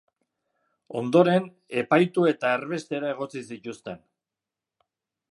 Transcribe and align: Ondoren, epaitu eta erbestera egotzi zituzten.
Ondoren, 1.01 1.43
epaitu 1.81 2.25
eta 2.31 2.53
erbestera 2.59 3.11
egotzi 3.17 3.43
zituzten. 3.57 4.01